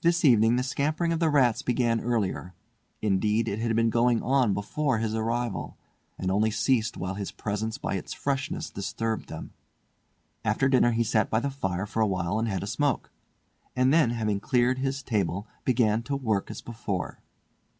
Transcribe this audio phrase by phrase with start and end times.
[0.00, 2.54] This evening the scampering of the rats began earlier;
[3.00, 5.76] indeed it had been going on before his arrival,
[6.18, 9.52] and only ceased whilst his presence by its freshness disturbed them.
[10.44, 13.12] After dinner he sat by the fire for a while and had a smoke;
[13.76, 17.20] and then, having cleared his table, began to work as before.